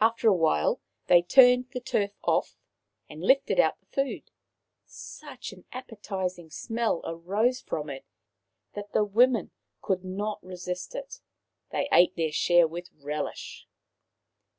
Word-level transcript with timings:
After 0.00 0.28
a 0.30 0.34
while 0.34 0.80
they 1.08 1.20
turned 1.20 1.68
the 1.72 1.80
turf 1.80 2.12
off 2.22 2.56
and 3.06 3.20
lifted 3.20 3.60
out 3.60 3.78
the 3.80 3.84
food. 3.86 4.30
Such 4.86 5.52
an 5.52 5.66
appetizing 5.72 6.48
smell 6.48 7.02
arose 7.04 7.60
from 7.60 7.90
it 7.90 8.06
that 8.72 8.94
the 8.94 9.04
women 9.04 9.50
could 9.82 10.06
not 10.06 10.42
resist 10.42 10.94
it. 10.94 11.20
They 11.70 11.86
ate 11.92 12.16
their 12.16 12.32
share 12.32 12.66
with 12.66 12.88
relish. 12.94 13.66